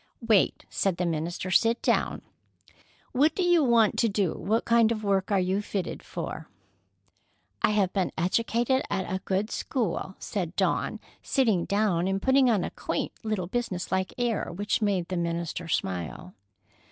"Wait," 0.27 0.65
said 0.67 0.97
the 0.97 1.05
minister. 1.05 1.51
"Sit 1.51 1.79
down. 1.83 2.23
What 3.11 3.35
do 3.35 3.43
you 3.43 3.63
want 3.63 3.99
to 3.99 4.09
do? 4.09 4.33
What 4.33 4.65
kind 4.65 4.91
of 4.91 5.03
work 5.03 5.31
are 5.31 5.39
you 5.39 5.61
fitted 5.61 6.01
for?" 6.01 6.49
"I 7.61 7.69
have 7.69 7.93
been 7.93 8.11
educated 8.17 8.81
at 8.89 9.05
a 9.07 9.21
good 9.25 9.51
school," 9.51 10.15
said 10.17 10.55
Dawn, 10.55 10.99
sitting 11.21 11.65
down 11.65 12.07
and 12.07 12.19
putting 12.19 12.49
on 12.49 12.63
a 12.63 12.71
quaint 12.71 13.11
little 13.21 13.45
business 13.45 13.91
like 13.91 14.11
air 14.17 14.51
which 14.51 14.81
made 14.81 15.07
the 15.07 15.17
minister 15.17 15.67
smile. 15.67 16.33